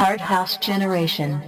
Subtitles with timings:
[0.00, 1.42] Hard House Generation.